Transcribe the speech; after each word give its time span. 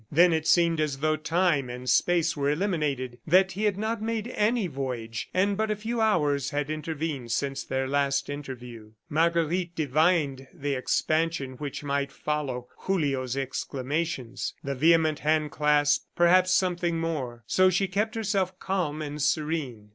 Then 0.11 0.33
it 0.33 0.47
seemed 0.47 0.81
as 0.81 0.97
though 0.97 1.15
time 1.15 1.69
and 1.69 1.87
space 1.87 2.35
were 2.35 2.49
eliminated, 2.49 3.19
that 3.27 3.51
he 3.51 3.65
had 3.65 3.77
not 3.77 4.01
made 4.01 4.29
any 4.29 4.65
voyage, 4.65 5.29
and 5.31 5.55
but 5.55 5.69
a 5.69 5.75
few 5.75 6.01
hours 6.01 6.49
had 6.49 6.71
intervened 6.71 7.31
since 7.31 7.63
their 7.63 7.87
last 7.87 8.27
interview. 8.27 8.93
Marguerite 9.09 9.75
divined 9.75 10.47
the 10.55 10.73
expansion 10.73 11.51
which 11.57 11.83
might 11.83 12.11
follow 12.11 12.67
Julio's 12.87 13.37
exclamations, 13.37 14.55
the 14.63 14.73
vehement 14.73 15.19
hand 15.19 15.51
clasp, 15.51 16.05
perhaps 16.15 16.51
something 16.51 16.97
more, 16.99 17.43
so 17.45 17.69
she 17.69 17.87
kept 17.87 18.15
herself 18.15 18.57
calm 18.57 19.03
and 19.03 19.21
serene. 19.21 19.89